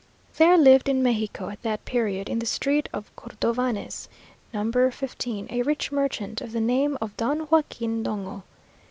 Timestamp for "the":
2.39-2.47, 6.53-6.59